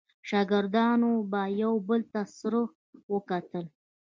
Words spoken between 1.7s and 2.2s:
بل